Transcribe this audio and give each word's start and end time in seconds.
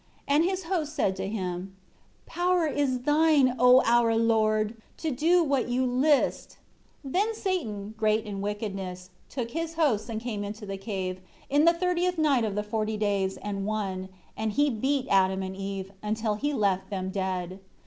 And 0.27 0.43
his 0.43 0.63
hosts 0.63 0.95
said 0.95 1.15
to 1.17 1.27
him, 1.27 1.75
"Power 2.25 2.65
is 2.65 3.01
thine, 3.01 3.55
O 3.59 3.83
our 3.85 4.15
lord, 4.15 4.75
to 4.97 5.11
do 5.11 5.43
what 5.43 5.69
you 5.69 5.85
list." 5.85 6.57
3 7.03 7.11
Then 7.11 7.35
Satan, 7.35 7.93
great 7.99 8.25
in 8.25 8.41
wickedness, 8.41 9.11
took 9.29 9.51
his 9.51 9.75
hosts 9.75 10.09
and 10.09 10.19
came 10.19 10.43
into 10.43 10.65
the 10.65 10.77
cave, 10.77 11.19
in 11.51 11.65
the 11.65 11.73
thirtieth 11.73 12.17
night 12.17 12.43
of 12.45 12.55
the 12.55 12.63
forty 12.63 12.97
days 12.97 13.37
and 13.43 13.63
one; 13.67 14.09
and 14.35 14.53
he 14.53 14.71
beat 14.71 15.05
Adam 15.07 15.43
and 15.43 15.55
Eve, 15.55 15.91
until 16.01 16.33
he 16.33 16.51
left 16.51 16.89
them 16.89 17.11
dead. 17.11 17.59